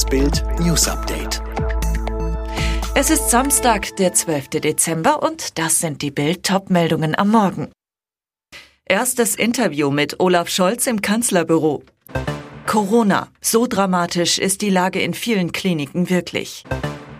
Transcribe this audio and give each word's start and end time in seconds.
Das 0.00 0.08
Bild 0.08 0.42
News 0.60 0.88
Update. 0.88 1.42
Es 2.94 3.10
ist 3.10 3.28
Samstag, 3.28 3.96
der 3.96 4.14
12. 4.14 4.48
Dezember 4.48 5.22
und 5.22 5.58
das 5.58 5.78
sind 5.78 6.00
die 6.00 6.10
Bild 6.10 6.42
Topmeldungen 6.42 7.14
am 7.18 7.28
Morgen. 7.28 7.70
Erstes 8.86 9.34
Interview 9.34 9.90
mit 9.90 10.18
Olaf 10.18 10.48
Scholz 10.48 10.86
im 10.86 11.02
Kanzlerbüro. 11.02 11.82
Corona. 12.66 13.28
So 13.42 13.66
dramatisch 13.66 14.38
ist 14.38 14.62
die 14.62 14.70
Lage 14.70 15.02
in 15.02 15.12
vielen 15.12 15.52
Kliniken 15.52 16.08
wirklich. 16.08 16.64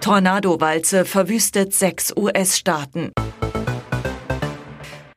Tornadowalze 0.00 1.04
verwüstet 1.04 1.74
sechs 1.74 2.14
US-Staaten. 2.16 3.12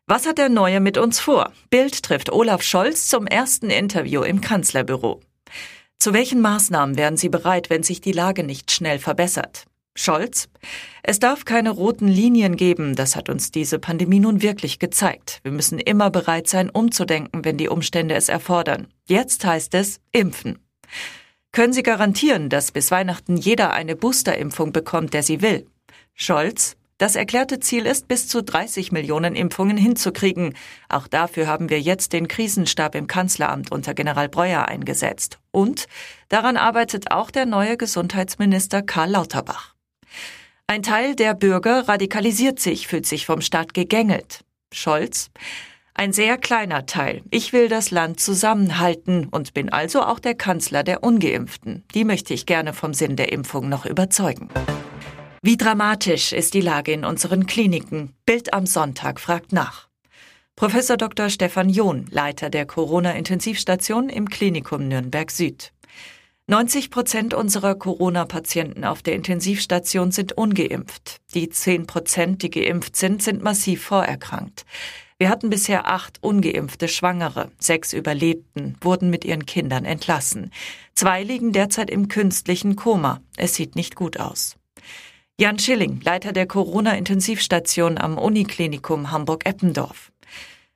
Was 0.06 0.28
hat 0.28 0.38
der 0.38 0.50
Neue 0.50 0.82
mit 0.82 0.98
uns 0.98 1.22
vor? 1.22 1.54
Bild 1.70 2.04
trifft 2.04 2.30
Olaf 2.30 2.62
Scholz 2.62 3.08
zum 3.08 3.26
ersten 3.26 3.70
Interview 3.70 4.22
im 4.24 4.42
Kanzlerbüro. 4.42 5.22
Zu 6.04 6.12
welchen 6.12 6.42
Maßnahmen 6.42 6.98
wären 6.98 7.16
Sie 7.16 7.30
bereit, 7.30 7.70
wenn 7.70 7.82
sich 7.82 8.02
die 8.02 8.12
Lage 8.12 8.44
nicht 8.44 8.72
schnell 8.72 9.00
verbessert? 9.00 9.68
Scholz, 9.96 10.50
es 11.02 11.20
darf 11.20 11.46
keine 11.46 11.70
roten 11.70 12.10
Linien 12.10 12.58
geben, 12.58 12.98
das 12.98 13.16
hat 13.16 13.30
uns 13.30 13.52
diese 13.52 13.80
Pandemie 13.80 14.20
nun 14.20 14.42
wirklich 14.42 14.80
gezeigt. 14.80 15.40
Wir 15.44 15.54
müssen 15.54 15.80
immer 15.80 16.10
bereit 16.10 16.50
sein, 16.50 16.70
umzudenken, 16.70 17.46
wenn 17.46 17.56
die 17.56 17.70
Umstände 17.70 18.16
es 18.16 18.28
erfordern. 18.28 18.88
Jetzt 19.08 19.46
heißt 19.46 19.74
es 19.76 20.02
impfen. 20.12 20.60
Können 21.54 21.72
Sie 21.72 21.84
garantieren, 21.84 22.50
dass 22.50 22.74
bis 22.74 22.92
Weihnachten 22.92 23.38
jeder 23.38 23.72
eine 23.72 23.96
Boosterimpfung 23.96 24.74
bekommt, 24.74 25.14
der 25.14 25.24
sie 25.24 25.42
will? 25.42 25.68
Scholz, 26.16 26.76
das 27.04 27.18
erklärte 27.18 27.60
Ziel 27.60 27.86
ist, 27.86 28.08
bis 28.08 28.30
zu 28.30 28.42
30 28.42 28.94
Millionen 28.94 29.36
Impfungen 29.36 29.76
hinzukriegen. 29.76 30.56
Auch 30.88 31.10
dafür 31.10 31.48
haben 31.48 31.70
wir 31.70 31.82
jetzt 31.82 32.14
den 32.14 32.30
Krisenstab 32.30 32.96
im 32.96 33.08
Kanzleramt 33.08 33.74
unter 33.74 33.94
General 33.94 34.30
Breuer 34.30 34.70
eingesetzt. 34.70 35.38
Und 35.52 35.88
daran 36.30 36.56
arbeitet 36.56 37.12
auch 37.12 37.30
der 37.30 37.46
neue 37.46 37.76
Gesundheitsminister 37.76 38.84
Karl 38.84 39.10
Lauterbach. 39.10 39.74
Ein 40.66 40.82
Teil 40.82 41.14
der 41.14 41.34
Bürger 41.34 41.90
radikalisiert 41.90 42.62
sich, 42.62 42.88
fühlt 42.88 43.06
sich 43.06 43.26
vom 43.26 43.42
Staat 43.42 43.74
gegängelt. 43.74 44.46
Scholz, 44.72 45.30
ein 45.96 46.14
sehr 46.14 46.38
kleiner 46.38 46.86
Teil. 46.86 47.22
Ich 47.32 47.52
will 47.52 47.68
das 47.68 47.92
Land 47.92 48.22
zusammenhalten 48.22 49.28
und 49.28 49.54
bin 49.54 49.68
also 49.68 50.04
auch 50.04 50.20
der 50.20 50.36
Kanzler 50.36 50.84
der 50.84 51.04
ungeimpften. 51.04 51.84
Die 51.94 52.06
möchte 52.06 52.34
ich 52.34 52.46
gerne 52.46 52.72
vom 52.72 52.94
Sinn 52.94 53.18
der 53.18 53.34
Impfung 53.34 53.68
noch 53.68 53.86
überzeugen. 53.86 54.48
Wie 55.46 55.58
dramatisch 55.58 56.32
ist 56.32 56.54
die 56.54 56.62
Lage 56.62 56.94
in 56.94 57.04
unseren 57.04 57.46
Kliniken? 57.46 58.14
Bild 58.26 58.54
am 58.54 58.66
Sonntag 58.66 59.20
fragt 59.20 59.52
nach. 59.52 59.90
Professor 60.56 60.96
Dr. 60.96 61.30
Stefan 61.30 61.68
John, 61.68 62.08
Leiter 62.10 62.50
der 62.50 62.66
Corona-Intensivstation 62.66 64.08
im 64.08 64.30
Klinikum 64.30 64.88
Nürnberg 64.88 65.30
Süd. 65.30 65.74
90 66.48 66.90
Prozent 66.90 67.34
unserer 67.34 67.76
Corona-Patienten 67.76 68.86
auf 68.86 69.02
der 69.02 69.16
Intensivstation 69.16 70.14
sind 70.14 70.32
ungeimpft. 70.32 71.18
Die 71.34 71.50
10 71.50 71.88
Prozent, 71.88 72.42
die 72.42 72.50
geimpft 72.50 72.96
sind, 72.96 73.22
sind 73.22 73.44
massiv 73.44 73.84
vorerkrankt. 73.84 74.64
Wir 75.18 75.28
hatten 75.28 75.50
bisher 75.50 75.90
acht 75.90 76.24
ungeimpfte 76.24 76.88
Schwangere. 76.88 77.52
Sechs 77.60 77.92
überlebten, 77.92 78.78
wurden 78.80 79.10
mit 79.10 79.26
ihren 79.26 79.46
Kindern 79.46 79.84
entlassen. 79.84 80.52
Zwei 80.96 81.22
liegen 81.22 81.52
derzeit 81.52 81.90
im 81.90 82.08
künstlichen 82.08 82.78
Koma. 82.78 83.20
Es 83.36 83.56
sieht 83.56 83.76
nicht 83.76 83.96
gut 83.96 84.22
aus. 84.22 84.56
Jan 85.44 85.60
Schilling, 85.60 86.00
Leiter 86.06 86.32
der 86.32 86.48
Corona-Intensivstation 86.48 87.98
am 87.98 88.18
Uniklinikum 88.18 89.12
Hamburg-Eppendorf. 89.12 90.14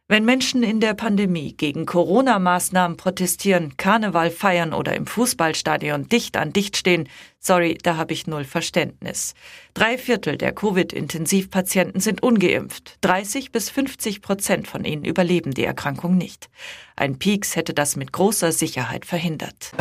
Wenn 0.09 0.25
Menschen 0.25 0.61
in 0.61 0.81
der 0.81 0.93
Pandemie 0.93 1.53
gegen 1.53 1.85
Corona-Maßnahmen 1.85 2.97
protestieren, 2.97 3.77
Karneval 3.77 4.29
feiern 4.29 4.73
oder 4.73 4.93
im 4.93 5.07
Fußballstadion 5.07 6.09
dicht 6.09 6.35
an 6.35 6.51
dicht 6.51 6.75
stehen, 6.75 7.07
sorry, 7.39 7.77
da 7.81 7.95
habe 7.95 8.11
ich 8.11 8.27
null 8.27 8.43
Verständnis. 8.43 9.35
Drei 9.73 9.97
Viertel 9.97 10.35
der 10.37 10.51
Covid-Intensivpatienten 10.51 12.01
sind 12.01 12.21
ungeimpft. 12.21 12.97
30 12.99 13.53
bis 13.53 13.69
50 13.69 14.21
Prozent 14.21 14.67
von 14.67 14.83
ihnen 14.83 15.05
überleben 15.05 15.53
die 15.53 15.63
Erkrankung 15.63 16.17
nicht. 16.17 16.49
Ein 16.97 17.17
Pieks 17.19 17.55
hätte 17.55 17.73
das 17.73 17.95
mit 17.95 18.11
großer 18.11 18.51
Sicherheit 18.51 19.05
verhindert. 19.05 19.71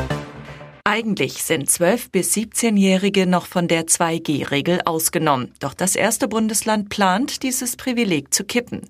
Eigentlich 0.88 1.42
sind 1.42 1.68
12- 1.68 2.12
bis 2.12 2.32
17-Jährige 2.34 3.26
noch 3.26 3.46
von 3.46 3.66
der 3.66 3.88
2G-Regel 3.88 4.82
ausgenommen. 4.84 5.52
Doch 5.58 5.74
das 5.74 5.96
erste 5.96 6.28
Bundesland 6.28 6.90
plant, 6.90 7.42
dieses 7.42 7.74
Privileg 7.76 8.32
zu 8.32 8.44
kippen. 8.44 8.82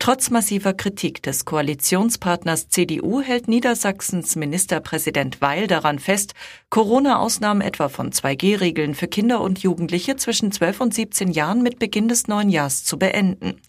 Trotz 0.00 0.30
massiver 0.30 0.74
Kritik 0.74 1.22
des 1.22 1.44
Koalitionspartners 1.44 2.68
CDU 2.68 3.20
hält 3.20 3.46
Niedersachsens 3.46 4.34
Ministerpräsident 4.34 5.40
Weil 5.40 5.68
daran 5.68 6.00
fest, 6.00 6.34
Corona-Ausnahmen 6.68 7.60
etwa 7.60 7.88
von 7.88 8.10
2G-Regeln 8.10 8.96
für 8.96 9.06
Kinder 9.06 9.40
und 9.40 9.60
Jugendliche 9.60 10.16
zwischen 10.16 10.50
12 10.50 10.80
und 10.80 10.94
17 10.94 11.30
Jahren 11.30 11.62
mit 11.62 11.78
Beginn 11.78 12.08
des 12.08 12.26
neuen 12.26 12.50
Jahres 12.50 12.82
zu 12.82 12.98
beenden. 12.98 13.60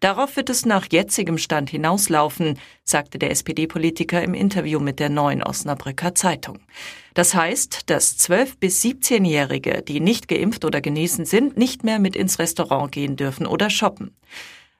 Darauf 0.00 0.36
wird 0.36 0.48
es 0.48 0.64
nach 0.64 0.86
jetzigem 0.90 1.38
Stand 1.38 1.70
hinauslaufen, 1.70 2.58
sagte 2.84 3.18
der 3.18 3.30
SPD-Politiker 3.30 4.22
im 4.22 4.34
Interview 4.34 4.78
mit 4.78 5.00
der 5.00 5.08
neuen 5.08 5.42
Osnabrücker 5.42 6.14
Zeitung. 6.14 6.60
Das 7.14 7.34
heißt, 7.34 7.90
dass 7.90 8.16
12- 8.16 8.58
bis 8.60 8.82
17-Jährige, 8.82 9.82
die 9.82 10.00
nicht 10.00 10.28
geimpft 10.28 10.64
oder 10.64 10.80
genesen 10.80 11.24
sind, 11.24 11.56
nicht 11.56 11.82
mehr 11.82 11.98
mit 11.98 12.14
ins 12.14 12.38
Restaurant 12.38 12.92
gehen 12.92 13.16
dürfen 13.16 13.46
oder 13.46 13.70
shoppen. 13.70 14.14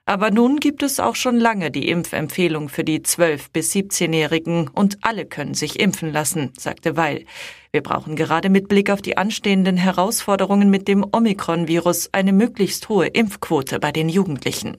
Aber 0.09 0.31
nun 0.31 0.59
gibt 0.59 0.81
es 0.81 0.99
auch 0.99 1.13
schon 1.13 1.39
lange 1.39 1.69
die 1.69 1.87
Impfempfehlung 1.87 2.67
für 2.67 2.83
die 2.83 3.01
12- 3.01 3.51
bis 3.53 3.71
17-Jährigen 3.75 4.67
und 4.67 4.97
alle 5.01 5.27
können 5.27 5.53
sich 5.53 5.79
impfen 5.79 6.11
lassen, 6.11 6.51
sagte 6.57 6.97
Weil. 6.97 7.25
Wir 7.71 7.83
brauchen 7.83 8.15
gerade 8.15 8.49
mit 8.49 8.69
Blick 8.69 8.89
auf 8.89 9.03
die 9.03 9.17
anstehenden 9.17 9.77
Herausforderungen 9.77 10.71
mit 10.71 10.87
dem 10.87 11.05
Omikron-Virus 11.11 12.09
eine 12.11 12.33
möglichst 12.33 12.89
hohe 12.89 13.05
Impfquote 13.05 13.79
bei 13.79 13.91
den 13.91 14.09
Jugendlichen. 14.09 14.77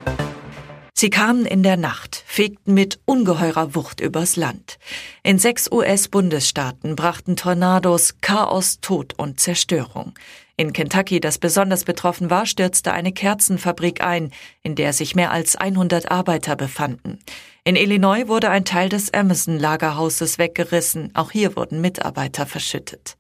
Sie 0.94 1.10
kamen 1.10 1.46
in 1.46 1.62
der 1.62 1.76
Nacht, 1.76 2.22
fegten 2.26 2.74
mit 2.74 3.00
ungeheurer 3.04 3.74
Wucht 3.74 4.00
übers 4.00 4.36
Land. 4.36 4.78
In 5.22 5.38
sechs 5.38 5.70
US-Bundesstaaten 5.70 6.96
brachten 6.96 7.36
Tornados 7.36 8.16
Chaos, 8.20 8.80
Tod 8.80 9.14
und 9.16 9.40
Zerstörung. 9.40 10.14
In 10.56 10.74
Kentucky, 10.74 11.20
das 11.20 11.38
besonders 11.38 11.84
betroffen 11.84 12.28
war, 12.28 12.44
stürzte 12.44 12.92
eine 12.92 13.12
Kerzenfabrik 13.12 14.02
ein, 14.02 14.30
in 14.62 14.74
der 14.74 14.92
sich 14.92 15.14
mehr 15.14 15.30
als 15.30 15.56
100 15.56 16.10
Arbeiter 16.10 16.54
befanden. 16.54 17.18
In 17.64 17.76
Illinois 17.76 18.28
wurde 18.28 18.50
ein 18.50 18.66
Teil 18.66 18.90
des 18.90 19.14
Amazon-Lagerhauses 19.14 20.38
weggerissen. 20.38 21.14
Auch 21.14 21.30
hier 21.30 21.56
wurden 21.56 21.80
Mitarbeiter 21.80 22.44
verschüttet. 22.44 23.16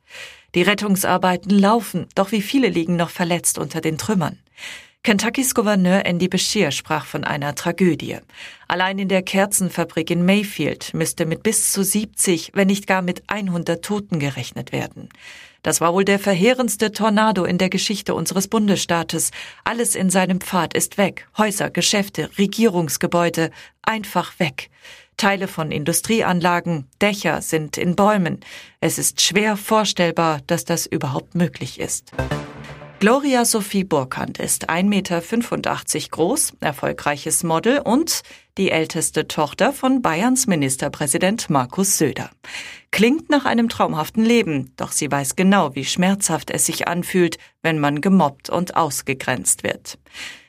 Die 0.54 0.62
Rettungsarbeiten 0.62 1.58
laufen, 1.58 2.08
doch 2.14 2.32
wie 2.32 2.42
viele 2.42 2.68
liegen 2.68 2.96
noch 2.96 3.10
verletzt 3.10 3.56
unter 3.56 3.80
den 3.80 3.96
Trümmern? 3.96 4.38
Kentuckys 5.02 5.54
Gouverneur 5.54 6.04
Andy 6.04 6.28
Beshear 6.28 6.70
sprach 6.72 7.06
von 7.06 7.24
einer 7.24 7.54
Tragödie. 7.54 8.18
Allein 8.68 8.98
in 8.98 9.08
der 9.08 9.22
Kerzenfabrik 9.22 10.10
in 10.10 10.26
Mayfield 10.26 10.92
müsste 10.92 11.24
mit 11.24 11.42
bis 11.42 11.72
zu 11.72 11.82
70, 11.82 12.50
wenn 12.52 12.66
nicht 12.66 12.86
gar 12.86 13.00
mit 13.00 13.22
100 13.28 13.82
Toten 13.82 14.18
gerechnet 14.18 14.72
werden. 14.72 15.08
Das 15.62 15.80
war 15.80 15.94
wohl 15.94 16.04
der 16.04 16.18
verheerendste 16.18 16.92
Tornado 16.92 17.44
in 17.44 17.56
der 17.56 17.70
Geschichte 17.70 18.14
unseres 18.14 18.46
Bundesstaates. 18.46 19.30
Alles 19.64 19.94
in 19.94 20.10
seinem 20.10 20.38
Pfad 20.38 20.74
ist 20.74 20.98
weg. 20.98 21.26
Häuser, 21.38 21.70
Geschäfte, 21.70 22.28
Regierungsgebäude, 22.36 23.52
einfach 23.80 24.38
weg. 24.38 24.68
Teile 25.16 25.48
von 25.48 25.72
Industrieanlagen, 25.72 26.86
Dächer 27.00 27.40
sind 27.40 27.78
in 27.78 27.96
Bäumen. 27.96 28.40
Es 28.80 28.98
ist 28.98 29.22
schwer 29.22 29.56
vorstellbar, 29.56 30.40
dass 30.46 30.66
das 30.66 30.84
überhaupt 30.84 31.34
möglich 31.34 31.80
ist. 31.80 32.12
Gloria 33.00 33.46
Sophie 33.46 33.84
Burkhardt 33.84 34.38
ist 34.38 34.68
1,85 34.68 34.84
Meter 34.84 36.08
groß, 36.10 36.52
erfolgreiches 36.60 37.42
Model 37.44 37.78
und 37.78 38.20
die 38.58 38.70
älteste 38.70 39.26
Tochter 39.26 39.72
von 39.72 40.02
Bayerns 40.02 40.46
Ministerpräsident 40.46 41.48
Markus 41.48 41.96
Söder. 41.96 42.28
Klingt 42.90 43.30
nach 43.30 43.46
einem 43.46 43.70
traumhaften 43.70 44.22
Leben, 44.22 44.74
doch 44.76 44.92
sie 44.92 45.10
weiß 45.10 45.34
genau, 45.34 45.74
wie 45.74 45.86
schmerzhaft 45.86 46.50
es 46.50 46.66
sich 46.66 46.88
anfühlt, 46.88 47.38
wenn 47.62 47.78
man 47.78 48.02
gemobbt 48.02 48.50
und 48.50 48.76
ausgegrenzt 48.76 49.62
wird. 49.62 49.98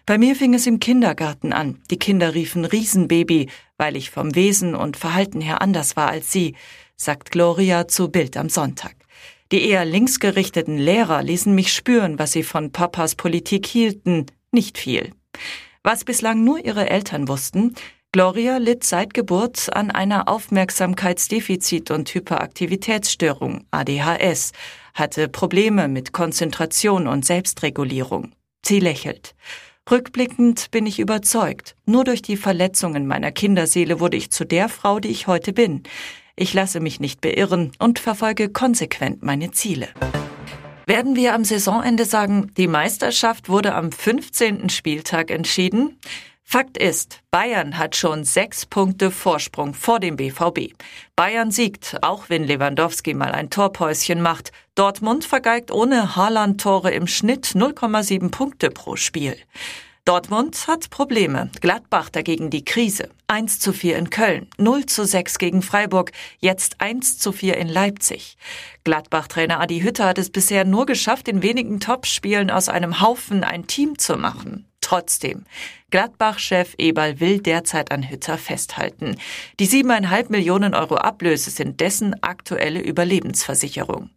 Bei 0.06 0.18
mir 0.18 0.36
fing 0.36 0.54
es 0.54 0.68
im 0.68 0.82
Kindergarten 0.82 1.54
an. 1.54 1.82
Die 1.90 2.00
Kinder 2.00 2.34
riefen 2.34 2.66
Riesenbaby, 2.66 3.48
weil 3.78 3.96
ich 3.96 4.12
vom 4.12 4.36
Wesen 4.36 4.76
und 4.76 4.98
Verhalten 4.98 5.40
her 5.40 5.62
anders 5.62 5.96
war 5.96 6.10
als 6.10 6.34
sie, 6.34 6.56
sagt 6.98 7.32
Gloria 7.32 7.88
zu 7.88 8.10
Bild 8.10 8.36
am 8.36 8.50
Sonntag. 8.50 9.01
Die 9.52 9.68
eher 9.68 9.84
linksgerichteten 9.84 10.78
Lehrer 10.78 11.22
ließen 11.24 11.54
mich 11.54 11.74
spüren, 11.74 12.18
was 12.18 12.32
sie 12.32 12.44
von 12.44 12.72
Papas 12.72 13.16
Politik 13.16 13.66
hielten, 13.66 14.28
nicht 14.52 14.78
viel. 14.78 15.12
Was 15.84 16.06
bislang 16.06 16.44
nur 16.44 16.64
ihre 16.64 16.90
Eltern 16.90 17.28
wussten, 17.28 17.76
Gloria 18.14 18.58
litt 18.58 18.84
seit 18.84 19.14
Geburt 19.14 19.74
an 19.74 19.92
einer 19.92 20.28
Aufmerksamkeitsdefizit- 20.28 21.92
und 21.92 22.14
Hyperaktivitätsstörung, 22.14 23.66
ADHS, 23.72 24.52
hatte 24.94 25.28
Probleme 25.28 25.88
mit 25.88 26.14
Konzentration 26.14 27.08
und 27.08 27.26
Selbstregulierung. 27.26 28.32
Sie 28.66 28.80
lächelt. 28.80 29.36
Rückblickend 29.90 30.72
bin 30.72 30.86
ich 30.86 31.00
überzeugt, 31.00 31.76
nur 31.86 32.04
durch 32.04 32.22
die 32.22 32.38
Verletzungen 32.38 33.08
meiner 33.08 33.32
Kinderseele 33.32 34.00
wurde 34.00 34.18
ich 34.18 34.32
zu 34.32 34.46
der 34.46 34.70
Frau, 34.70 35.00
die 35.00 35.10
ich 35.10 35.28
heute 35.28 35.54
bin. 35.54 35.84
Ich 36.36 36.54
lasse 36.54 36.80
mich 36.80 37.00
nicht 37.00 37.22
beirren 37.22 37.72
und 37.80 38.00
verfolge 38.00 38.50
konsequent 38.50 39.24
meine 39.24 39.52
Ziele. 39.52 39.90
Werden 40.86 41.16
wir 41.16 41.36
am 41.36 41.46
Saisonende 41.46 42.06
sagen, 42.06 42.52
die 42.58 42.68
Meisterschaft 42.68 43.50
wurde 43.50 43.76
am 43.76 43.92
15. 43.92 44.70
Spieltag 44.70 45.32
entschieden? 45.32 45.98
Fakt 46.44 46.78
ist, 46.78 47.22
Bayern 47.32 47.78
hat 47.78 47.96
schon 47.96 48.26
sechs 48.26 48.66
Punkte 48.66 49.10
Vorsprung 49.10 49.74
vor 49.74 50.02
dem 50.02 50.18
BVB. 50.18 50.74
Bayern 51.16 51.50
siegt, 51.50 51.98
auch 52.02 52.26
wenn 52.28 52.44
Lewandowski 52.44 53.14
mal 53.14 53.32
ein 53.32 53.50
Torpäuschen 53.50 54.22
macht. 54.22 54.52
Dortmund 54.76 55.24
vergeigt 55.24 55.72
ohne 55.72 56.18
Haaland-Tore 56.18 56.92
im 56.92 57.08
Schnitt 57.08 57.46
0,7 57.46 58.32
Punkte 58.32 58.70
pro 58.70 58.98
Spiel. 58.98 59.38
Dortmund 60.12 60.68
hat 60.68 60.90
Probleme. 60.90 61.50
Gladbach 61.62 62.10
dagegen 62.10 62.50
die 62.50 62.66
Krise. 62.66 63.08
1 63.28 63.60
zu 63.60 63.72
4 63.72 63.96
in 63.98 64.10
Köln, 64.10 64.50
0 64.58 64.86
zu 64.86 65.06
6 65.06 65.38
gegen 65.38 65.62
Freiburg, 65.62 66.12
jetzt 66.40 66.82
1 66.82 67.18
zu 67.18 67.32
4 67.32 67.56
in 67.56 67.70
Leipzig. 67.70 68.36
Gladbach-Trainer 68.84 69.62
Adi 69.62 69.80
Hütter 69.80 70.08
hat 70.08 70.18
es 70.18 70.30
bisher 70.30 70.66
nur 70.66 70.86
geschafft, 70.86 71.30
in 71.30 71.42
wenigen 71.42 71.80
Topspielen 71.80 72.52
aus 72.52 72.68
einem 72.68 73.00
Haufen 73.00 73.46
ein 73.46 73.68
Team 73.68 73.98
zu 73.98 74.18
machen. 74.18 74.66
Trotzdem, 74.82 75.46
Gladbach-Chef 75.92 76.74
Eberl 76.78 77.22
will 77.22 77.40
derzeit 77.40 77.94
an 77.94 78.10
Hütter 78.10 78.38
festhalten. 78.38 79.16
Die 79.62 79.66
siebeneinhalb 79.66 80.30
Millionen 80.30 80.74
Euro 80.74 80.96
Ablöse 80.96 81.52
sind 81.52 81.80
dessen 81.80 82.22
aktuelle 82.22 82.82
Überlebensversicherung. 82.82 84.10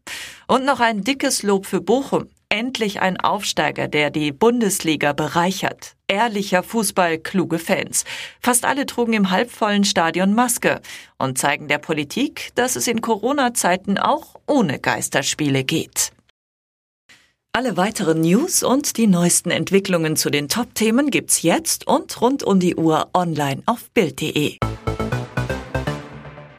Und 0.49 0.65
noch 0.65 0.81
ein 0.81 1.05
dickes 1.05 1.45
Lob 1.45 1.67
für 1.67 1.81
Bochum. 1.81 2.27
Endlich 2.55 3.01
ein 3.01 3.19
Aufsteiger, 3.19 3.89
der 3.89 4.11
die 4.11 4.31
Bundesliga 4.31 5.13
bereichert. 5.13 5.97
Ehrlicher 6.07 6.63
Fußball, 6.63 7.19
kluge 7.19 7.59
Fans. 7.59 8.05
Fast 8.41 8.65
alle 8.65 8.87
trugen 8.87 9.13
im 9.13 9.31
halbvollen 9.33 9.83
Stadion 9.83 10.35
Maske 10.35 10.81
und 11.19 11.37
zeigen 11.37 11.67
der 11.67 11.79
Politik, 11.79 12.53
dass 12.55 12.77
es 12.77 12.87
in 12.87 13.01
Corona-Zeiten 13.01 13.99
auch 13.99 14.37
ohne 14.47 14.79
Geisterspiele 14.79 15.65
geht. 15.65 16.13
Alle 17.51 17.77
weiteren 17.77 18.21
News 18.21 18.63
und 18.63 18.99
die 18.99 19.09
neuesten 19.09 19.51
Entwicklungen 19.51 20.15
zu 20.15 20.31
den 20.31 20.49
Top-Themen 20.49 21.11
gibt's 21.11 21.43
jetzt 21.43 21.89
und 21.89 22.21
rund 22.21 22.45
um 22.45 22.61
die 22.61 22.77
Uhr 22.77 23.09
online 23.15 23.65
auf 23.67 23.91
Bild.de. 23.91 24.59